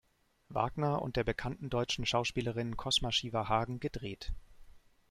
[0.49, 4.33] Wagner und der bekannten deutschen Schauspielerin Cosma Shiva Hagen gedreht.